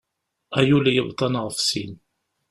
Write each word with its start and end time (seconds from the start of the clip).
Ay 0.59 0.69
ul 0.77 0.85
yebḍan 0.95 1.33
ɣef 1.43 1.57
sin! 1.69 1.93